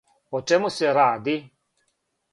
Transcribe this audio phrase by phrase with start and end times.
[0.35, 1.35] О чему се ради?